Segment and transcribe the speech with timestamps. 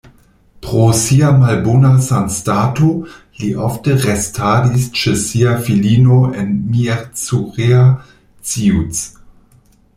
[0.65, 2.87] Pro sia malbona sanstato
[3.41, 7.87] li ofte restadis ĉe sia filino en Miercurea
[8.55, 9.03] Ciuc.